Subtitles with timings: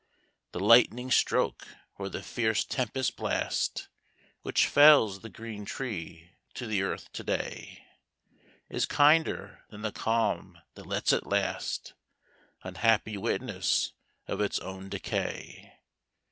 [0.53, 1.67] The lightning's stroke
[1.99, 3.87] or the fierce tempest blast
[4.41, 7.85] Which fells the green tree to the earth to day
[8.67, 11.93] Is kinder than the calm that lets it last,
[12.63, 13.93] Unhappy witness
[14.25, 15.71] of its own decay.